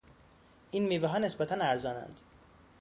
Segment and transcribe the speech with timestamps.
[0.71, 2.21] این میوهها نسبتا ارزانند.